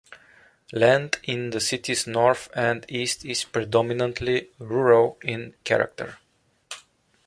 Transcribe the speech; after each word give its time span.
Land 0.73 1.19
in 1.25 1.51
the 1.51 1.59
city's 1.59 2.07
north 2.07 2.49
and 2.55 2.87
east 2.89 3.23
is 3.23 3.43
predominantly 3.43 4.49
rural 4.57 5.19
in 5.21 5.53
character. 5.63 6.17